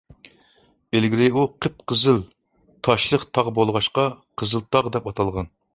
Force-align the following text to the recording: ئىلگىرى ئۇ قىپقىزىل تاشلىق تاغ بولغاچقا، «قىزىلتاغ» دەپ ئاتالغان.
ئىلگىرى 0.99 1.27
ئۇ 1.33 1.43
قىپقىزىل 1.65 2.19
تاشلىق 2.89 3.27
تاغ 3.39 3.53
بولغاچقا، 3.61 4.11
«قىزىلتاغ» 4.43 4.95
دەپ 4.99 5.11
ئاتالغان. 5.13 5.57